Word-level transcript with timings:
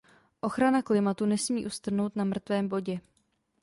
Ochrana 0.41 0.81
klimatu 0.83 1.25
nesmí 1.25 1.65
ustrnout 1.65 2.15
na 2.15 2.23
mrtvém 2.23 2.67
bodě. 2.67 2.99